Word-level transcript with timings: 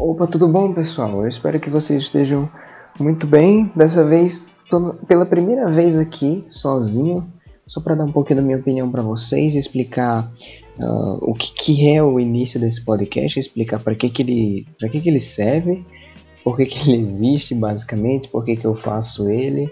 Opa, 0.00 0.26
tudo 0.26 0.48
bom, 0.48 0.72
pessoal? 0.72 1.20
Eu 1.20 1.28
espero 1.28 1.60
que 1.60 1.68
vocês 1.68 2.00
estejam 2.00 2.50
muito 2.98 3.26
bem. 3.26 3.70
Dessa 3.76 4.02
vez, 4.02 4.46
pela 5.06 5.26
primeira 5.26 5.68
vez 5.68 5.98
aqui, 5.98 6.42
sozinho, 6.48 7.30
só 7.66 7.82
para 7.82 7.94
dar 7.94 8.04
um 8.06 8.10
pouquinho 8.10 8.40
da 8.40 8.42
minha 8.42 8.56
opinião 8.56 8.90
para 8.90 9.02
vocês, 9.02 9.54
explicar 9.54 10.32
uh, 10.78 11.18
o 11.20 11.34
que, 11.34 11.52
que, 11.52 11.90
é 11.90 12.02
o 12.02 12.18
início 12.18 12.58
desse 12.58 12.82
podcast, 12.82 13.38
explicar 13.38 13.78
para 13.78 13.94
que, 13.94 14.08
que, 14.08 14.22
ele, 14.22 14.66
que, 14.90 15.02
que 15.02 15.08
ele 15.10 15.20
serve, 15.20 15.84
por 16.42 16.56
que, 16.56 16.64
que 16.64 16.90
ele 16.90 16.98
existe, 16.98 17.54
basicamente, 17.54 18.26
por 18.26 18.42
que, 18.42 18.56
que 18.56 18.66
eu 18.66 18.74
faço 18.74 19.28
ele 19.28 19.70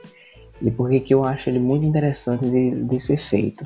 e 0.61 0.71
por 0.71 0.91
que, 0.91 1.01
que 1.01 1.15
eu 1.15 1.25
acho 1.25 1.49
ele 1.49 1.59
muito 1.59 1.87
interessante 1.87 2.45
de, 2.45 2.85
de 2.85 2.99
ser 2.99 3.17
feito. 3.17 3.65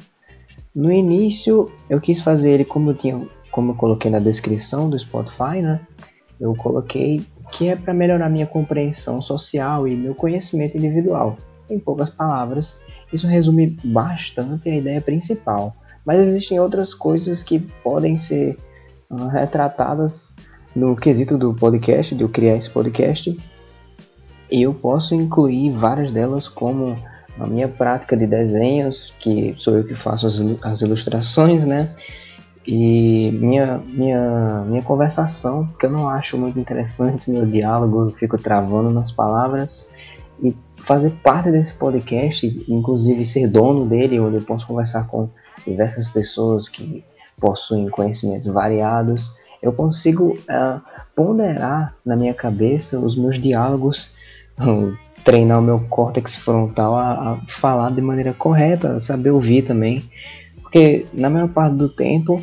No 0.73 0.93
início, 0.93 1.73
eu 1.91 2.01
quis 2.01 2.21
fazer 2.21 2.53
ele 2.53 2.65
como 2.65 2.91
eu 2.91 2.95
tinha, 2.95 3.29
como 3.51 3.73
eu 3.73 3.75
coloquei 3.75 4.13
na 4.13 4.21
descrição 4.21 4.89
do 4.89 4.97
Spotify, 4.97 5.61
né? 5.61 5.81
Eu 6.43 6.55
coloquei 6.57 7.25
que 7.53 7.69
é 7.69 7.77
para 7.77 7.95
melhorar 7.95 8.29
minha 8.29 8.47
compreensão 8.47 9.23
social 9.23 9.87
e 9.87 9.95
meu 9.95 10.13
conhecimento 10.15 10.77
individual. 10.77 11.37
Em 11.71 11.79
poucas 11.79 12.11
palavras, 12.11 12.81
isso 13.13 13.29
resume 13.29 13.79
bastante 13.85 14.69
a 14.69 14.75
ideia 14.75 15.01
principal, 15.01 15.77
mas 16.05 16.19
existem 16.19 16.59
outras 16.59 16.93
coisas 16.93 17.45
que 17.45 17.61
podem 17.61 18.17
ser 18.17 18.59
uh, 19.09 19.29
retratadas 19.29 20.35
no 20.75 20.97
quesito 20.97 21.39
do 21.39 21.55
podcast, 21.55 22.13
de 22.15 22.23
eu 22.23 22.29
criar 22.29 22.57
esse 22.57 22.71
podcast. 22.71 23.39
E 24.51 24.63
eu 24.63 24.75
posso 24.75 25.15
incluir 25.15 25.71
várias 25.71 26.11
delas, 26.11 26.49
como 26.49 26.99
a 27.39 27.47
minha 27.47 27.69
prática 27.69 28.17
de 28.17 28.27
desenhos, 28.27 29.15
que 29.19 29.55
sou 29.57 29.77
eu 29.77 29.85
que 29.85 29.95
faço 29.95 30.27
as, 30.27 30.41
as 30.65 30.81
ilustrações, 30.81 31.65
né? 31.65 31.91
E 32.67 33.31
minha, 33.33 33.79
minha, 33.79 34.65
minha 34.67 34.83
conversação, 34.83 35.69
que 35.79 35.87
eu 35.87 35.91
não 35.91 36.09
acho 36.09 36.39
muito 36.39 36.59
interessante, 36.59 37.31
meu 37.31 37.45
diálogo, 37.45 38.03
eu 38.03 38.11
fico 38.11 38.39
travando 38.39 38.91
nas 38.91 39.11
palavras. 39.11 39.89
E 40.43 40.57
fazer 40.77 41.11
parte 41.23 41.51
desse 41.51 41.75
podcast, 41.75 42.47
inclusive 42.69 43.25
ser 43.25 43.49
dono 43.49 43.87
dele, 43.87 44.21
onde 44.21 44.37
eu 44.37 44.43
posso 44.43 44.67
conversar 44.67 45.07
com 45.09 45.29
diversas 45.67 46.09
pessoas 46.09 46.69
que 46.69 47.05
possuem 47.41 47.89
conhecimentos 47.89 48.49
variados, 48.49 49.37
eu 49.61 49.73
consigo 49.73 50.33
uh, 50.33 50.81
ponderar 51.15 51.95
na 52.05 52.17
minha 52.17 52.35
cabeça 52.35 52.99
os 52.99 53.17
meus 53.17 53.39
diálogos, 53.39 54.17
treinar 55.25 55.59
o 55.59 55.63
meu 55.63 55.81
córtex 55.89 56.35
frontal 56.35 56.97
a, 56.97 57.33
a 57.33 57.41
falar 57.47 57.93
de 57.93 58.01
maneira 58.01 58.35
correta, 58.35 58.99
saber 58.99 59.31
ouvir 59.31 59.63
também. 59.63 60.03
Porque 60.61 61.07
na 61.13 61.31
maior 61.31 61.49
parte 61.49 61.77
do 61.77 61.89
tempo 61.89 62.43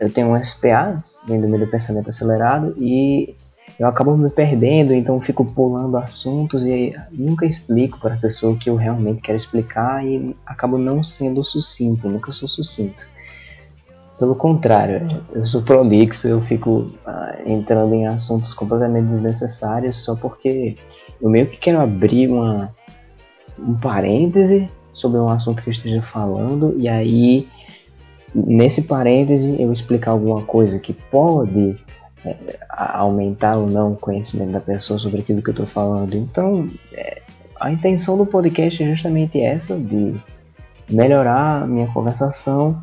eu 0.00 0.12
tenho 0.12 0.28
um 0.28 0.44
SPA, 0.44 0.98
síndrome 1.00 1.58
do 1.58 1.66
pensamento 1.66 2.08
acelerado, 2.08 2.74
e 2.78 3.34
eu 3.78 3.86
acabo 3.86 4.16
me 4.16 4.30
perdendo, 4.30 4.92
então 4.92 5.20
fico 5.20 5.44
pulando 5.44 5.96
assuntos 5.96 6.64
e 6.64 6.94
nunca 7.10 7.46
explico 7.46 7.98
para 7.98 8.14
a 8.14 8.18
pessoa 8.18 8.52
o 8.52 8.58
que 8.58 8.70
eu 8.70 8.76
realmente 8.76 9.22
quero 9.22 9.36
explicar 9.36 10.06
e 10.06 10.36
acabo 10.46 10.78
não 10.78 11.02
sendo 11.02 11.42
sucinto, 11.42 12.08
nunca 12.08 12.30
sou 12.30 12.48
sucinto. 12.48 13.06
Pelo 14.18 14.36
contrário, 14.36 15.20
eu 15.32 15.44
sou 15.46 15.62
prolixo, 15.62 16.28
eu 16.28 16.40
fico 16.40 16.92
uh, 17.04 17.42
entrando 17.50 17.94
em 17.94 18.06
assuntos 18.06 18.54
completamente 18.54 19.06
desnecessários 19.06 19.96
só 19.96 20.14
porque 20.14 20.76
eu 21.20 21.28
meio 21.28 21.46
que 21.46 21.58
quero 21.58 21.80
abrir 21.80 22.28
uma, 22.28 22.72
um 23.58 23.74
parêntese 23.74 24.70
sobre 24.92 25.18
um 25.18 25.28
assunto 25.28 25.62
que 25.62 25.70
eu 25.70 25.72
esteja 25.72 26.02
falando 26.02 26.74
e 26.78 26.88
aí 26.88 27.48
nesse 28.34 28.82
parêntese 28.82 29.60
eu 29.60 29.72
explicar 29.72 30.12
alguma 30.12 30.42
coisa 30.42 30.78
que 30.78 30.92
pode 30.92 31.76
é, 32.24 32.36
aumentar 32.68 33.56
ou 33.56 33.68
não 33.68 33.92
o 33.92 33.96
conhecimento 33.96 34.52
da 34.52 34.60
pessoa 34.60 34.98
sobre 34.98 35.20
aquilo 35.20 35.42
que 35.42 35.50
eu 35.50 35.52
estou 35.52 35.66
falando. 35.66 36.14
Então, 36.14 36.68
é, 36.92 37.22
a 37.60 37.70
intenção 37.70 38.16
do 38.16 38.26
podcast 38.26 38.82
é 38.82 38.86
justamente 38.86 39.40
essa, 39.40 39.76
de 39.76 40.14
melhorar 40.88 41.62
a 41.62 41.66
minha 41.66 41.86
conversação 41.88 42.82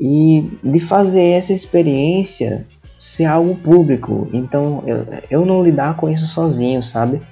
e 0.00 0.48
de 0.62 0.80
fazer 0.80 1.22
essa 1.22 1.52
experiência 1.52 2.66
ser 2.96 3.26
algo 3.26 3.54
público. 3.54 4.28
Então, 4.32 4.82
eu, 4.86 5.06
eu 5.30 5.46
não 5.46 5.62
lidar 5.62 5.96
com 5.96 6.10
isso 6.10 6.26
sozinho, 6.26 6.82
sabe? 6.82 7.22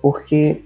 Porque 0.00 0.62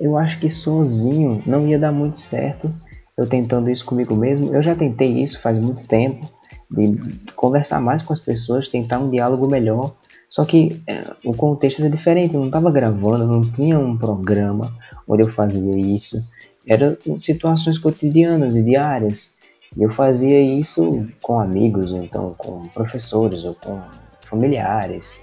eu 0.00 0.16
acho 0.16 0.40
que 0.40 0.48
sozinho 0.48 1.42
não 1.46 1.66
ia 1.66 1.78
dar 1.78 1.92
muito 1.92 2.18
certo. 2.18 2.72
Eu 3.16 3.26
tentando 3.26 3.70
isso 3.70 3.84
comigo 3.84 4.14
mesmo. 4.14 4.54
Eu 4.54 4.62
já 4.62 4.74
tentei 4.74 5.22
isso 5.22 5.40
faz 5.40 5.58
muito 5.58 5.86
tempo, 5.86 6.30
de 6.70 6.96
conversar 7.34 7.80
mais 7.80 8.02
com 8.02 8.12
as 8.12 8.20
pessoas, 8.20 8.68
tentar 8.68 8.98
um 8.98 9.08
diálogo 9.08 9.48
melhor. 9.48 9.94
Só 10.28 10.44
que 10.44 10.82
é, 10.86 11.04
o 11.24 11.32
contexto 11.32 11.80
era 11.80 11.90
diferente, 11.90 12.34
eu 12.34 12.40
não 12.40 12.48
estava 12.48 12.70
gravando, 12.70 13.26
não 13.26 13.42
tinha 13.42 13.78
um 13.78 13.96
programa 13.96 14.74
onde 15.06 15.22
eu 15.22 15.28
fazia 15.28 15.76
isso. 15.76 16.22
Eram 16.66 16.96
situações 17.16 17.78
cotidianas 17.78 18.56
e 18.56 18.64
diárias. 18.64 19.36
E 19.76 19.82
eu 19.82 19.90
fazia 19.90 20.40
isso 20.40 21.06
com 21.22 21.38
amigos, 21.38 21.92
ou 21.92 22.02
então 22.02 22.34
com 22.36 22.66
professores, 22.68 23.44
ou 23.44 23.54
com 23.54 23.80
familiares. 24.22 25.16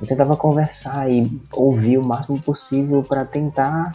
Eu 0.00 0.06
tentava 0.06 0.36
conversar 0.36 1.10
e 1.10 1.30
ouvir 1.52 1.98
o 1.98 2.02
máximo 2.02 2.40
possível 2.40 3.02
para 3.02 3.24
tentar 3.24 3.92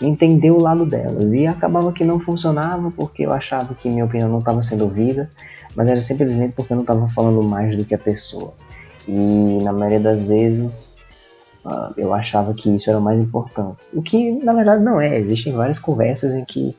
entender 0.00 0.50
o 0.50 0.58
lado 0.58 0.84
delas. 0.84 1.34
E 1.34 1.46
acabava 1.46 1.92
que 1.92 2.04
não 2.04 2.18
funcionava 2.18 2.90
porque 2.90 3.24
eu 3.24 3.32
achava 3.32 3.74
que 3.74 3.88
minha 3.88 4.04
opinião 4.04 4.28
não 4.28 4.38
estava 4.40 4.62
sendo 4.62 4.84
ouvida, 4.84 5.30
mas 5.74 5.88
era 5.88 6.00
simplesmente 6.00 6.54
porque 6.54 6.72
eu 6.72 6.76
não 6.76 6.82
estava 6.82 7.06
falando 7.08 7.42
mais 7.42 7.76
do 7.76 7.84
que 7.84 7.94
a 7.94 7.98
pessoa. 7.98 8.54
E 9.06 9.58
na 9.62 9.72
maioria 9.72 10.00
das 10.00 10.24
vezes 10.24 10.98
uh, 11.64 11.92
eu 11.96 12.14
achava 12.14 12.54
que 12.54 12.74
isso 12.74 12.88
era 12.88 12.98
o 12.98 13.02
mais 13.02 13.20
importante. 13.20 13.86
O 13.92 14.02
que 14.02 14.32
na 14.32 14.52
verdade 14.52 14.82
não 14.82 15.00
é. 15.00 15.16
Existem 15.18 15.52
várias 15.52 15.78
conversas 15.78 16.34
em 16.34 16.44
que 16.44 16.74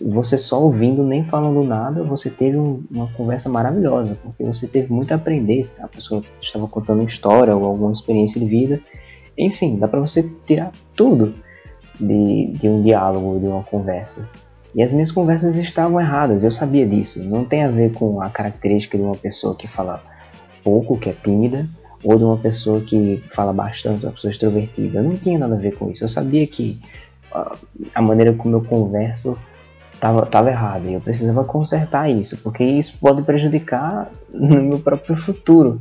você 0.00 0.38
só 0.38 0.62
ouvindo, 0.62 1.02
nem 1.02 1.24
falando 1.24 1.64
nada, 1.64 2.04
você 2.04 2.30
teve 2.30 2.56
um, 2.56 2.84
uma 2.88 3.08
conversa 3.08 3.48
maravilhosa, 3.48 4.16
porque 4.22 4.44
você 4.44 4.66
teve 4.68 4.92
muito 4.92 5.12
a 5.12 5.16
aprender. 5.16 5.68
A 5.80 5.88
pessoa 5.88 6.22
estava 6.40 6.68
contando 6.68 7.02
história 7.02 7.54
ou 7.56 7.64
alguma 7.64 7.92
experiência 7.92 8.40
de 8.40 8.46
vida. 8.46 8.80
Enfim, 9.36 9.76
dá 9.76 9.88
para 9.88 10.00
você 10.00 10.28
tirar 10.46 10.72
tudo 10.94 11.34
de, 11.98 12.52
de 12.52 12.68
um 12.68 12.82
diálogo, 12.82 13.38
de 13.38 13.46
uma 13.46 13.62
conversa. 13.62 14.28
E 14.74 14.82
as 14.82 14.92
minhas 14.92 15.10
conversas 15.10 15.56
estavam 15.56 16.00
erradas, 16.00 16.44
eu 16.44 16.52
sabia 16.52 16.86
disso. 16.86 17.22
Não 17.24 17.44
tem 17.44 17.64
a 17.64 17.68
ver 17.68 17.92
com 17.92 18.20
a 18.20 18.28
característica 18.28 18.96
de 18.96 19.02
uma 19.02 19.16
pessoa 19.16 19.54
que 19.54 19.66
fala 19.66 20.02
pouco, 20.62 20.98
que 20.98 21.08
é 21.08 21.12
tímida, 21.12 21.66
ou 22.04 22.16
de 22.16 22.24
uma 22.24 22.36
pessoa 22.36 22.80
que 22.80 23.22
fala 23.34 23.52
bastante, 23.52 24.04
uma 24.04 24.12
pessoa 24.12 24.30
extrovertida. 24.30 25.02
Não 25.02 25.16
tinha 25.16 25.38
nada 25.38 25.54
a 25.54 25.58
ver 25.58 25.76
com 25.76 25.90
isso. 25.90 26.04
Eu 26.04 26.08
sabia 26.08 26.46
que 26.46 26.80
uh, 27.34 27.56
a 27.94 28.02
maneira 28.02 28.32
como 28.32 28.56
eu 28.56 28.62
converso 28.62 29.38
estava 29.92 30.24
tava 30.26 30.50
errada 30.50 30.88
e 30.88 30.94
eu 30.94 31.00
precisava 31.00 31.44
consertar 31.44 32.08
isso, 32.08 32.36
porque 32.38 32.62
isso 32.62 32.96
pode 33.00 33.22
prejudicar 33.22 34.10
no 34.32 34.62
meu 34.62 34.78
próprio 34.78 35.16
futuro. 35.16 35.80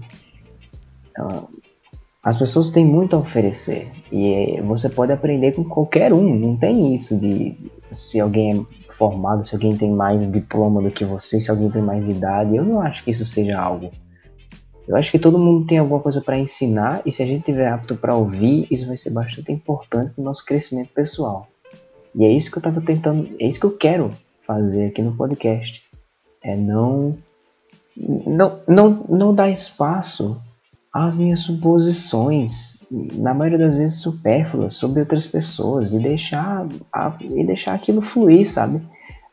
As 2.27 2.35
pessoas 2.35 2.71
têm 2.71 2.83
muito 2.83 3.15
a 3.15 3.19
oferecer 3.19 3.89
e 4.11 4.59
você 4.63 4.89
pode 4.89 5.13
aprender 5.13 5.53
com 5.53 5.63
qualquer 5.63 6.11
um. 6.11 6.37
Não 6.37 6.57
tem 6.57 6.93
isso 6.93 7.17
de 7.17 7.55
se 7.89 8.19
alguém 8.19 8.67
é 8.85 8.91
formado, 8.91 9.45
se 9.45 9.55
alguém 9.55 9.77
tem 9.77 9.89
mais 9.89 10.29
diploma 10.29 10.81
do 10.81 10.91
que 10.91 11.05
você, 11.05 11.39
se 11.39 11.49
alguém 11.49 11.71
tem 11.71 11.81
mais 11.81 12.09
idade. 12.09 12.53
Eu 12.53 12.65
não 12.65 12.81
acho 12.81 13.05
que 13.05 13.11
isso 13.11 13.23
seja 13.23 13.57
algo. 13.57 13.91
Eu 14.85 14.97
acho 14.97 15.09
que 15.09 15.17
todo 15.17 15.39
mundo 15.39 15.65
tem 15.65 15.77
alguma 15.77 16.01
coisa 16.01 16.19
para 16.19 16.37
ensinar 16.37 17.01
e 17.05 17.13
se 17.13 17.23
a 17.23 17.25
gente 17.25 17.45
tiver 17.45 17.69
apto 17.69 17.95
para 17.95 18.13
ouvir, 18.13 18.67
isso 18.69 18.87
vai 18.87 18.97
ser 18.97 19.11
bastante 19.11 19.53
importante 19.53 20.11
para 20.11 20.21
o 20.21 20.25
nosso 20.25 20.45
crescimento 20.45 20.91
pessoal. 20.93 21.47
E 22.13 22.25
é 22.25 22.29
isso 22.29 22.51
que 22.51 22.57
eu 22.57 22.59
estava 22.59 22.81
tentando, 22.81 23.29
é 23.39 23.47
isso 23.47 23.57
que 23.57 23.65
eu 23.65 23.77
quero 23.77 24.11
fazer 24.41 24.87
aqui 24.87 25.01
no 25.01 25.15
podcast. 25.15 25.81
É 26.43 26.57
não 26.57 27.15
não 27.95 28.59
não, 28.67 29.05
não 29.07 29.33
dar 29.33 29.49
espaço 29.49 30.45
as 31.05 31.15
minhas 31.15 31.41
suposições, 31.41 32.81
na 32.89 33.33
maioria 33.33 33.59
das 33.59 33.75
vezes 33.75 34.01
supérfluas, 34.01 34.75
sobre 34.75 35.01
outras 35.01 35.27
pessoas 35.27 35.93
e 35.93 35.99
deixar, 35.99 36.67
a, 36.91 37.15
e 37.21 37.45
deixar 37.45 37.73
aquilo 37.73 38.01
fluir, 38.01 38.49
sabe? 38.49 38.81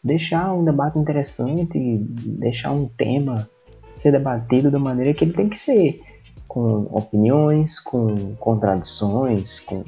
Deixar 0.03 0.53
um 0.53 0.65
debate 0.65 0.99
interessante, 0.99 1.79
deixar 1.79 2.73
um 2.73 2.87
tema 2.87 3.49
ser 3.95 4.11
debatido 4.11 4.71
da 4.71 4.79
maneira 4.79 5.15
que 5.15 5.25
ele 5.25 5.33
tem 5.33 5.49
que 5.49 5.57
ser, 5.57 6.03
com 6.47 6.83
opiniões, 6.91 7.79
com 7.79 8.35
contradições, 8.37 9.61
com 9.61 9.85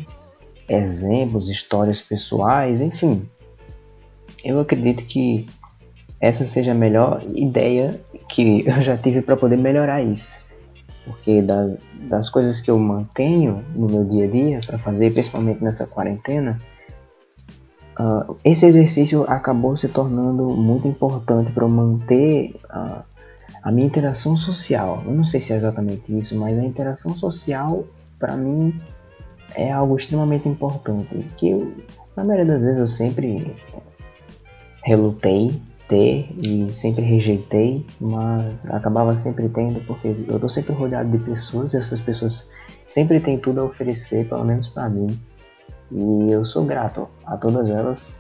exemplos, 0.68 1.48
histórias 1.48 2.00
pessoais, 2.00 2.80
enfim. 2.80 3.28
Eu 4.42 4.60
acredito 4.60 5.04
que 5.04 5.46
essa 6.20 6.46
seja 6.46 6.72
a 6.72 6.74
melhor 6.74 7.22
ideia 7.34 8.00
que 8.28 8.64
eu 8.66 8.80
já 8.80 8.96
tive 8.96 9.20
para 9.20 9.36
poder 9.36 9.56
melhorar 9.56 10.02
isso 10.02 10.45
porque 11.06 11.40
da, 11.40 11.70
das 12.08 12.28
coisas 12.28 12.60
que 12.60 12.70
eu 12.70 12.78
mantenho 12.78 13.64
no 13.74 13.86
meu 13.86 14.04
dia 14.04 14.24
a 14.24 14.28
dia 14.28 14.60
para 14.66 14.78
fazer, 14.78 15.12
principalmente 15.12 15.62
nessa 15.62 15.86
quarentena, 15.86 16.58
uh, 17.98 18.36
esse 18.44 18.66
exercício 18.66 19.24
acabou 19.28 19.76
se 19.76 19.88
tornando 19.88 20.44
muito 20.48 20.88
importante 20.88 21.52
para 21.52 21.66
manter 21.68 22.56
uh, 22.64 23.02
a 23.62 23.72
minha 23.72 23.86
interação 23.86 24.36
social. 24.36 25.02
Eu 25.06 25.12
não 25.12 25.24
sei 25.24 25.40
se 25.40 25.52
é 25.52 25.56
exatamente 25.56 26.16
isso, 26.16 26.38
mas 26.38 26.58
a 26.58 26.62
interação 26.62 27.14
social, 27.14 27.84
para 28.18 28.36
mim, 28.36 28.76
é 29.54 29.72
algo 29.72 29.96
extremamente 29.96 30.48
importante. 30.48 31.24
Que 31.36 31.50
eu, 31.50 31.72
na 32.16 32.24
maioria 32.24 32.52
das 32.52 32.64
vezes 32.64 32.78
eu 32.78 32.88
sempre 32.88 33.56
relutei 34.84 35.60
ter 35.88 36.28
e 36.38 36.72
sempre 36.72 37.02
rejeitei, 37.02 37.84
mas 38.00 38.68
acabava 38.70 39.16
sempre 39.16 39.48
tendo, 39.48 39.80
porque 39.86 40.14
eu 40.28 40.38
tô 40.38 40.48
sempre 40.48 40.72
rodeado 40.72 41.10
de 41.10 41.18
pessoas 41.18 41.72
e 41.72 41.76
essas 41.76 42.00
pessoas 42.00 42.50
sempre 42.84 43.20
têm 43.20 43.38
tudo 43.38 43.60
a 43.60 43.64
oferecer, 43.64 44.28
pelo 44.28 44.44
menos 44.44 44.68
para 44.68 44.88
mim. 44.88 45.18
E 45.90 46.30
eu 46.30 46.44
sou 46.44 46.64
grato 46.64 47.08
a 47.24 47.36
todas 47.36 47.70
elas 47.70 48.14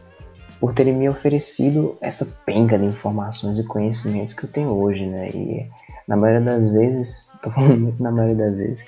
por 0.60 0.72
terem 0.72 0.94
me 0.94 1.08
oferecido 1.08 1.96
essa 2.00 2.24
penca 2.44 2.78
de 2.78 2.84
informações 2.84 3.58
e 3.58 3.64
conhecimentos 3.64 4.32
que 4.32 4.44
eu 4.44 4.50
tenho 4.50 4.70
hoje, 4.70 5.06
né? 5.06 5.28
E 5.30 5.68
na 6.08 6.16
maioria 6.16 6.40
das 6.40 6.70
vezes, 6.70 7.30
tô 7.42 7.50
falando 7.50 7.80
muito 7.80 8.02
na 8.02 8.10
maioria 8.10 8.46
das 8.46 8.56
vezes, 8.56 8.86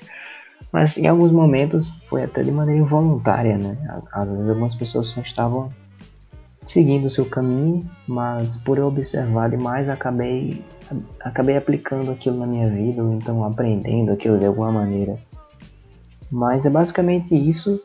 mas 0.71 0.97
em 0.97 1.07
alguns 1.07 1.31
momentos 1.31 1.89
foi 2.05 2.23
até 2.23 2.43
de 2.43 2.51
maneira 2.51 2.81
involuntária, 2.81 3.57
né? 3.57 3.77
Às 4.11 4.29
vezes 4.29 4.49
algumas 4.49 4.75
pessoas 4.75 5.07
só 5.07 5.21
estavam 5.21 5.71
seguindo 6.69 7.05
o 7.05 7.09
seu 7.09 7.25
caminho, 7.25 7.89
mas 8.07 8.55
por 8.57 8.77
eu 8.77 8.85
observar 8.85 9.49
demais 9.49 9.89
acabei 9.89 10.63
acabei 11.19 11.57
aplicando 11.57 12.11
aquilo 12.11 12.37
na 12.37 12.45
minha 12.45 12.69
vida, 12.69 13.03
ou 13.03 13.13
então 13.13 13.43
aprendendo 13.43 14.11
aquilo 14.11 14.37
de 14.37 14.45
alguma 14.45 14.71
maneira. 14.71 15.17
Mas 16.31 16.65
é 16.65 16.69
basicamente 16.69 17.35
isso. 17.35 17.81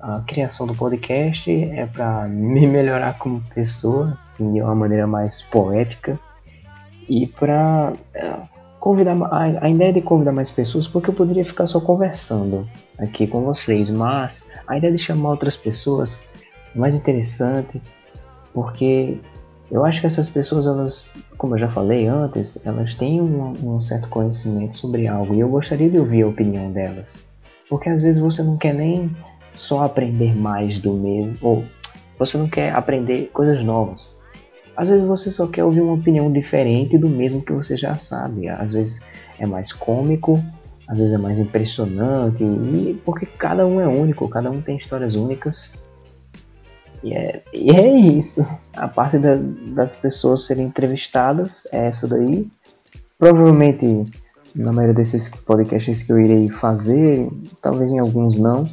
A 0.00 0.20
criação 0.20 0.66
do 0.66 0.74
podcast 0.74 1.50
é 1.50 1.86
para 1.86 2.26
me 2.28 2.66
melhorar 2.66 3.18
como 3.18 3.42
pessoa, 3.54 4.16
assim, 4.18 4.52
de 4.52 4.62
uma 4.62 4.74
maneira 4.74 5.06
mais 5.06 5.42
poética. 5.42 6.18
E 7.08 7.26
para 7.26 7.92
é, 8.14 8.36
convidar 8.78 9.16
a, 9.30 9.68
ideia 9.68 9.92
de 9.92 10.00
convidar 10.00 10.32
mais 10.32 10.50
pessoas, 10.50 10.86
porque 10.86 11.10
eu 11.10 11.14
poderia 11.14 11.44
ficar 11.44 11.66
só 11.66 11.80
conversando 11.80 12.68
aqui 12.98 13.26
com 13.26 13.42
vocês, 13.42 13.90
mas 13.90 14.48
a 14.66 14.78
ideia 14.78 14.92
de 14.92 14.98
chamar 14.98 15.30
outras 15.30 15.56
pessoas 15.56 16.22
é 16.74 16.78
mais 16.78 16.94
interessante, 16.94 17.82
porque 18.52 19.18
eu 19.70 19.84
acho 19.84 20.00
que 20.00 20.06
essas 20.06 20.28
pessoas, 20.28 20.66
elas, 20.66 21.12
como 21.38 21.54
eu 21.54 21.58
já 21.58 21.68
falei 21.68 22.06
antes, 22.06 22.64
elas 22.66 22.94
têm 22.94 23.20
um, 23.20 23.52
um 23.64 23.80
certo 23.80 24.08
conhecimento 24.08 24.74
sobre 24.74 25.06
algo 25.06 25.34
e 25.34 25.40
eu 25.40 25.48
gostaria 25.48 25.88
de 25.88 25.98
ouvir 25.98 26.22
a 26.22 26.28
opinião 26.28 26.70
delas, 26.70 27.20
porque 27.68 27.88
às 27.88 28.02
vezes 28.02 28.20
você 28.20 28.42
não 28.42 28.56
quer 28.56 28.74
nem 28.74 29.10
só 29.54 29.84
aprender 29.84 30.36
mais 30.36 30.78
do 30.78 30.92
mesmo, 30.92 31.36
ou 31.40 31.64
você 32.18 32.36
não 32.36 32.48
quer 32.48 32.74
aprender 32.74 33.30
coisas 33.32 33.62
novas. 33.64 34.16
Às 34.76 34.88
vezes 34.88 35.06
você 35.06 35.30
só 35.30 35.46
quer 35.46 35.64
ouvir 35.64 35.80
uma 35.80 35.94
opinião 35.94 36.32
diferente 36.32 36.96
do 36.96 37.08
mesmo 37.08 37.42
que 37.42 37.52
você 37.52 37.76
já 37.76 37.96
sabe. 37.96 38.48
Às 38.48 38.72
vezes 38.72 39.02
é 39.38 39.46
mais 39.46 39.72
cômico, 39.72 40.42
às 40.88 40.98
vezes 40.98 41.12
é 41.12 41.18
mais 41.18 41.38
impressionante, 41.38 42.44
porque 43.04 43.26
cada 43.26 43.66
um 43.66 43.80
é 43.80 43.86
único, 43.86 44.28
cada 44.28 44.50
um 44.50 44.60
tem 44.60 44.76
histórias 44.76 45.14
únicas. 45.14 45.74
E 47.02 47.12
é, 47.12 47.42
e 47.52 47.70
é 47.70 47.96
isso. 47.96 48.46
A 48.74 48.88
parte 48.88 49.18
da, 49.18 49.36
das 49.74 49.96
pessoas 49.96 50.46
serem 50.46 50.66
entrevistadas 50.66 51.66
é 51.72 51.86
essa 51.88 52.06
daí. 52.06 52.48
Provavelmente 53.18 54.06
na 54.54 54.72
maioria 54.72 54.94
desses 54.94 55.28
podcasts 55.28 56.02
que 56.02 56.12
eu 56.12 56.20
irei 56.20 56.50
fazer, 56.50 57.28
talvez 57.60 57.90
em 57.90 57.98
alguns 57.98 58.36
não 58.36 58.68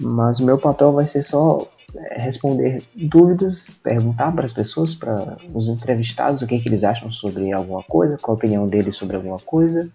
mas 0.00 0.40
o 0.40 0.44
meu 0.44 0.58
papel 0.58 0.92
vai 0.92 1.06
ser 1.06 1.22
só 1.22 1.66
é, 1.94 2.20
responder 2.20 2.82
dúvidas, 2.94 3.70
perguntar 3.82 4.32
para 4.32 4.44
as 4.44 4.52
pessoas, 4.52 4.94
para 4.94 5.38
os 5.54 5.68
entrevistados, 5.68 6.42
o 6.42 6.46
que, 6.46 6.58
que 6.58 6.68
eles 6.68 6.84
acham 6.84 7.10
sobre 7.10 7.52
alguma 7.52 7.82
coisa, 7.82 8.16
qual 8.20 8.34
a 8.34 8.38
opinião 8.38 8.66
deles 8.66 8.96
sobre 8.96 9.16
alguma 9.16 9.38
coisa. 9.38 9.88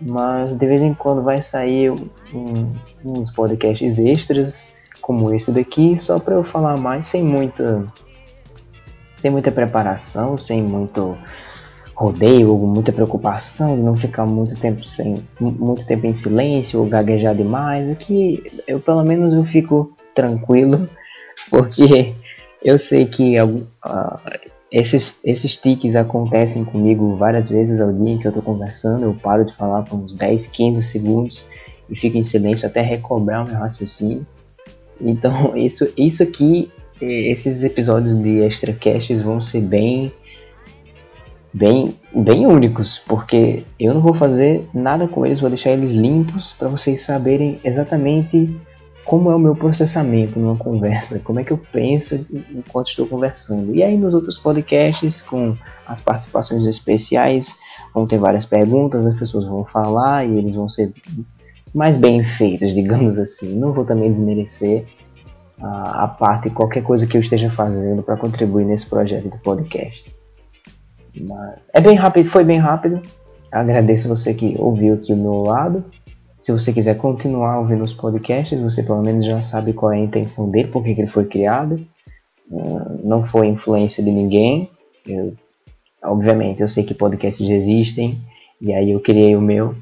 Mas 0.00 0.56
de 0.56 0.66
vez 0.66 0.82
em 0.82 0.94
quando 0.94 1.22
vai 1.22 1.40
sair 1.42 1.90
um, 1.90 2.72
uns 3.04 3.30
podcasts 3.30 3.98
extras, 3.98 4.74
como 5.04 5.34
esse 5.34 5.52
daqui, 5.52 5.98
só 5.98 6.18
para 6.18 6.34
eu 6.34 6.42
falar 6.42 6.78
mais 6.78 7.06
sem 7.06 7.22
muita, 7.22 7.84
sem 9.18 9.30
muita 9.30 9.52
preparação, 9.52 10.38
sem 10.38 10.62
muito 10.62 11.14
rodeio, 11.94 12.56
muita 12.56 12.90
preocupação 12.90 13.76
não 13.76 13.94
ficar 13.94 14.24
muito 14.24 14.56
tempo 14.56 14.82
sem 14.82 15.22
muito 15.38 15.86
tempo 15.86 16.06
em 16.06 16.12
silêncio 16.14 16.80
ou 16.80 16.86
gaguejar 16.86 17.34
demais, 17.34 17.86
o 17.86 17.94
que 17.94 18.42
eu 18.66 18.80
pelo 18.80 19.04
menos 19.04 19.34
eu 19.34 19.44
fico 19.44 19.94
tranquilo, 20.14 20.88
porque 21.50 22.14
eu 22.62 22.78
sei 22.78 23.04
que 23.04 23.38
uh, 23.38 23.70
esses, 24.72 25.20
esses 25.22 25.54
tiques 25.58 25.94
acontecem 25.96 26.64
comigo 26.64 27.14
várias 27.14 27.46
vezes 27.46 27.78
ao 27.78 27.92
dia 27.92 28.14
em 28.14 28.18
que 28.18 28.26
eu 28.26 28.32
tô 28.32 28.40
conversando, 28.40 29.04
eu 29.04 29.14
paro 29.14 29.44
de 29.44 29.52
falar 29.52 29.82
por 29.82 29.96
uns 29.96 30.14
10, 30.14 30.46
15 30.46 30.82
segundos 30.82 31.46
e 31.90 31.94
fico 31.94 32.16
em 32.16 32.22
silêncio 32.22 32.66
até 32.66 32.80
recobrar 32.80 33.44
o 33.44 33.46
meu 33.46 33.58
raciocínio. 33.58 34.26
Então, 35.00 35.56
isso, 35.58 35.88
isso 35.96 36.22
aqui, 36.22 36.70
esses 37.00 37.62
episódios 37.62 38.14
de 38.14 38.40
extra 38.42 38.72
casts 38.72 39.20
vão 39.20 39.40
ser 39.40 39.62
bem 39.62 40.12
bem, 41.54 41.96
bem 42.12 42.46
únicos, 42.46 42.98
porque 42.98 43.64
eu 43.78 43.94
não 43.94 44.00
vou 44.00 44.12
fazer 44.12 44.68
nada 44.74 45.06
com 45.06 45.24
eles, 45.24 45.38
vou 45.38 45.48
deixar 45.48 45.70
eles 45.70 45.92
limpos 45.92 46.52
para 46.52 46.66
vocês 46.66 47.00
saberem 47.02 47.60
exatamente 47.62 48.60
como 49.04 49.30
é 49.30 49.36
o 49.36 49.38
meu 49.38 49.54
processamento 49.54 50.38
numa 50.38 50.56
conversa, 50.56 51.20
como 51.20 51.38
é 51.38 51.44
que 51.44 51.52
eu 51.52 51.58
penso 51.58 52.26
enquanto 52.50 52.88
estou 52.88 53.06
conversando. 53.06 53.74
E 53.74 53.82
aí 53.82 53.96
nos 53.96 54.14
outros 54.14 54.38
podcasts, 54.38 55.22
com 55.22 55.56
as 55.86 56.00
participações 56.00 56.64
especiais, 56.66 57.54
vão 57.94 58.06
ter 58.06 58.18
várias 58.18 58.46
perguntas, 58.46 59.06
as 59.06 59.14
pessoas 59.14 59.44
vão 59.44 59.64
falar 59.64 60.26
e 60.26 60.36
eles 60.36 60.54
vão 60.54 60.68
ser 60.68 60.92
mais 61.74 61.96
bem 61.96 62.22
feitos, 62.22 62.72
digamos 62.72 63.18
assim. 63.18 63.58
Não 63.58 63.72
vou 63.72 63.84
também 63.84 64.12
desmerecer 64.12 64.86
a, 65.60 66.04
a 66.04 66.08
parte, 66.08 66.48
qualquer 66.50 66.82
coisa 66.82 67.06
que 67.06 67.16
eu 67.16 67.20
esteja 67.20 67.50
fazendo 67.50 68.02
para 68.02 68.16
contribuir 68.16 68.64
nesse 68.64 68.86
projeto 68.86 69.28
do 69.28 69.38
podcast. 69.38 70.14
Mas 71.20 71.70
é 71.74 71.80
bem 71.80 71.96
rápido, 71.96 72.28
foi 72.28 72.44
bem 72.44 72.58
rápido. 72.58 73.02
Agradeço 73.50 74.08
você 74.08 74.34
que 74.34 74.56
ouviu 74.58 74.94
aqui 74.94 75.12
o 75.12 75.16
meu 75.16 75.42
lado. 75.42 75.84
Se 76.40 76.52
você 76.52 76.72
quiser 76.72 76.96
continuar 76.98 77.58
ouvindo 77.58 77.82
os 77.82 77.94
podcasts, 77.94 78.60
você 78.60 78.82
pelo 78.82 79.00
menos 79.00 79.24
já 79.24 79.40
sabe 79.40 79.72
qual 79.72 79.92
é 79.92 79.96
a 79.96 80.00
intenção 80.00 80.50
dele, 80.50 80.68
por 80.68 80.82
que 80.82 80.90
ele 80.90 81.06
foi 81.06 81.24
criado. 81.24 81.86
Uh, 82.50 83.00
não 83.02 83.24
foi 83.24 83.46
influência 83.46 84.02
de 84.02 84.10
ninguém. 84.10 84.70
Eu, 85.06 85.32
obviamente, 86.02 86.60
eu 86.60 86.68
sei 86.68 86.84
que 86.84 86.92
podcasts 86.92 87.48
existem, 87.48 88.20
e 88.60 88.74
aí 88.74 88.90
eu 88.90 89.00
criei 89.00 89.34
o 89.34 89.40
meu, 89.40 89.74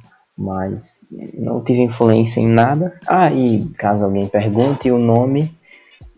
mas 0.42 1.06
não 1.34 1.62
tive 1.62 1.82
influência 1.82 2.40
em 2.40 2.48
nada. 2.48 2.92
Ah, 3.06 3.32
e 3.32 3.64
caso 3.78 4.04
alguém 4.04 4.26
pergunte 4.26 4.90
o 4.90 4.98
nome, 4.98 5.54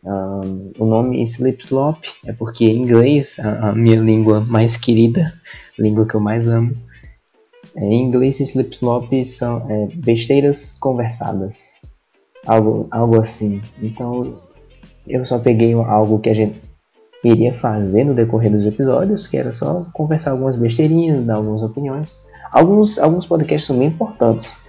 um, 0.02 0.72
o 0.78 0.86
nome 0.86 1.22
Slip 1.22 1.62
Slop 1.62 2.02
é 2.24 2.32
porque 2.32 2.64
em 2.64 2.82
inglês, 2.82 3.36
a, 3.38 3.68
a, 3.68 3.74
minha 3.74 4.00
língua 4.00 4.40
mais 4.40 4.76
querida, 4.78 5.32
língua 5.78 6.06
que 6.06 6.14
eu 6.14 6.20
mais 6.20 6.48
amo, 6.48 6.74
é, 7.76 7.84
em 7.84 8.02
inglês 8.02 8.40
Slip 8.40 8.72
Slop 8.72 9.12
são 9.24 9.70
é, 9.70 9.88
besteiras 9.94 10.72
conversadas, 10.72 11.74
algo, 12.46 12.88
algo 12.90 13.20
assim. 13.20 13.60
Então 13.82 14.38
eu 15.06 15.22
só 15.26 15.38
peguei 15.38 15.74
algo 15.74 16.18
que 16.18 16.30
a 16.30 16.34
gente 16.34 16.58
iria 17.22 17.54
fazer 17.54 18.04
no 18.04 18.14
decorrer 18.14 18.50
dos 18.50 18.64
episódios, 18.64 19.26
que 19.26 19.36
era 19.36 19.52
só 19.52 19.86
conversar 19.92 20.30
algumas 20.30 20.56
besteirinhas, 20.56 21.22
dar 21.22 21.34
algumas 21.34 21.62
opiniões. 21.62 22.24
Alguns, 22.54 23.00
alguns 23.00 23.26
podcasts 23.26 23.66
são 23.66 23.76
bem 23.76 23.88
importantes, 23.88 24.64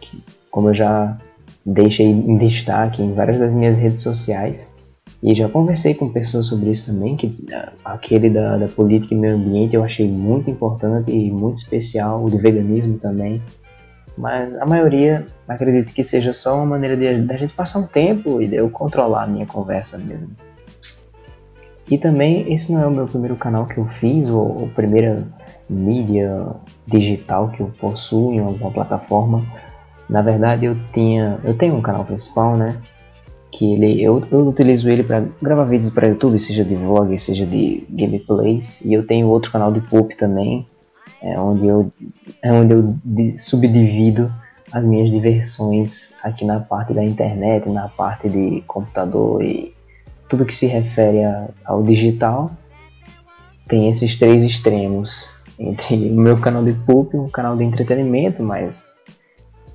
que, 0.00 0.22
como 0.52 0.68
eu 0.68 0.74
já 0.74 1.18
deixei 1.66 2.06
em 2.06 2.38
destaque 2.38 3.02
em 3.02 3.12
várias 3.12 3.40
das 3.40 3.52
minhas 3.52 3.76
redes 3.76 4.00
sociais. 4.00 4.72
E 5.20 5.34
já 5.34 5.48
conversei 5.48 5.94
com 5.94 6.08
pessoas 6.08 6.46
sobre 6.46 6.70
isso 6.70 6.92
também, 6.92 7.16
que 7.16 7.44
ah, 7.52 7.72
aquele 7.84 8.30
da, 8.30 8.56
da 8.56 8.68
política 8.68 9.14
e 9.14 9.18
meio 9.18 9.34
ambiente 9.34 9.74
eu 9.74 9.82
achei 9.82 10.06
muito 10.06 10.48
importante 10.48 11.10
e 11.10 11.28
muito 11.28 11.56
especial, 11.56 12.24
o 12.24 12.30
de 12.30 12.38
veganismo 12.38 12.98
também. 12.98 13.42
Mas 14.16 14.54
a 14.54 14.64
maioria 14.64 15.26
acredito 15.48 15.92
que 15.92 16.04
seja 16.04 16.32
só 16.32 16.54
uma 16.54 16.66
maneira 16.66 16.96
de, 16.96 17.20
de 17.20 17.32
a 17.32 17.36
gente 17.36 17.52
passar 17.52 17.80
um 17.80 17.86
tempo 17.88 18.40
e 18.40 18.46
de 18.46 18.54
eu 18.54 18.70
controlar 18.70 19.24
a 19.24 19.26
minha 19.26 19.44
conversa 19.44 19.98
mesmo. 19.98 20.36
E 21.90 21.96
também 21.96 22.52
esse 22.52 22.72
não 22.72 22.82
é 22.82 22.86
o 22.86 22.90
meu 22.90 23.06
primeiro 23.06 23.36
canal 23.36 23.66
que 23.66 23.78
eu 23.78 23.86
fiz, 23.86 24.28
ou 24.28 24.66
a 24.70 24.74
primeira 24.74 25.26
mídia 25.68 26.46
digital 26.86 27.48
que 27.48 27.60
eu 27.60 27.70
possuo 27.80 28.32
em 28.32 28.40
alguma 28.40 28.70
plataforma. 28.70 29.42
Na 30.08 30.22
verdade, 30.22 30.66
eu 30.66 30.76
tinha, 30.92 31.38
eu 31.44 31.54
tenho 31.54 31.74
um 31.74 31.82
canal 31.82 32.04
principal, 32.04 32.56
né? 32.56 32.76
Que 33.50 33.72
ele, 33.72 34.02
eu, 34.02 34.22
eu 34.30 34.48
utilizo 34.48 34.90
ele 34.90 35.02
para 35.02 35.24
gravar 35.40 35.64
vídeos 35.64 35.90
para 35.90 36.08
YouTube, 36.08 36.38
seja 36.38 36.64
de 36.64 36.74
vlog, 36.74 37.16
seja 37.18 37.46
de 37.46 37.86
gameplays. 37.88 38.82
E 38.82 38.92
eu 38.92 39.06
tenho 39.06 39.28
outro 39.28 39.50
canal 39.50 39.72
de 39.72 39.80
poop 39.80 40.14
também, 40.16 40.66
é 41.22 41.38
onde 41.38 41.66
eu, 41.66 41.90
é 42.42 42.52
onde 42.52 42.74
eu 42.74 42.94
subdivido 43.34 44.32
as 44.72 44.86
minhas 44.86 45.10
diversões 45.10 46.12
aqui 46.22 46.44
na 46.44 46.60
parte 46.60 46.92
da 46.92 47.02
internet, 47.02 47.68
na 47.70 47.88
parte 47.88 48.28
de 48.28 48.62
computador 48.66 49.42
e 49.42 49.74
tudo 50.28 50.44
que 50.44 50.54
se 50.54 50.66
refere 50.66 51.24
a, 51.24 51.48
ao 51.64 51.82
digital. 51.82 52.50
Tem 53.66 53.90
esses 53.90 54.16
três 54.16 54.42
extremos 54.42 55.30
entre 55.58 55.96
o 56.10 56.20
meu 56.20 56.38
canal 56.38 56.64
de 56.64 56.72
pulp 56.72 57.14
um 57.14 57.28
canal 57.28 57.56
de 57.56 57.64
entretenimento, 57.64 58.42
mas 58.42 59.02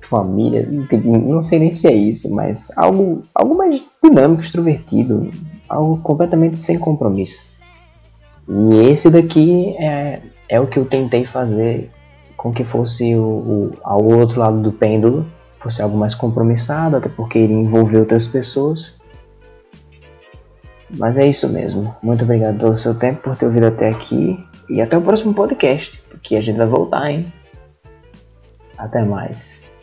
família, 0.00 0.68
não 1.02 1.40
sei 1.40 1.58
nem 1.58 1.72
se 1.72 1.88
é 1.88 1.94
isso, 1.94 2.34
mas 2.34 2.70
algo, 2.76 3.22
algo 3.34 3.56
mais 3.56 3.82
dinâmico, 4.02 4.42
extrovertido, 4.42 5.30
algo 5.68 5.96
completamente 5.98 6.58
sem 6.58 6.78
compromisso. 6.78 7.52
E 8.46 8.90
esse 8.90 9.10
daqui 9.10 9.74
é, 9.78 10.20
é 10.48 10.60
o 10.60 10.66
que 10.66 10.78
eu 10.78 10.84
tentei 10.84 11.24
fazer 11.24 11.90
com 12.36 12.52
que 12.52 12.64
fosse 12.64 13.14
o, 13.14 13.22
o, 13.22 13.72
ao 13.82 14.04
outro 14.04 14.40
lado 14.40 14.60
do 14.60 14.70
pêndulo, 14.70 15.24
fosse 15.60 15.80
algo 15.80 15.96
mais 15.96 16.14
compromissado, 16.14 16.96
até 16.96 17.08
porque 17.08 17.38
iria 17.38 17.56
envolver 17.56 17.98
outras 17.98 18.26
pessoas. 18.26 19.00
Mas 20.96 21.18
é 21.18 21.26
isso 21.26 21.48
mesmo. 21.48 21.94
Muito 22.02 22.24
obrigado 22.24 22.58
pelo 22.58 22.76
seu 22.76 22.94
tempo, 22.94 23.22
por 23.22 23.36
ter 23.36 23.46
ouvido 23.46 23.66
até 23.66 23.90
aqui. 23.90 24.38
E 24.68 24.80
até 24.80 24.96
o 24.96 25.02
próximo 25.02 25.34
podcast, 25.34 26.00
porque 26.08 26.36
a 26.36 26.40
gente 26.40 26.56
vai 26.56 26.66
voltar, 26.66 27.10
hein? 27.10 27.32
Até 28.78 29.04
mais. 29.04 29.73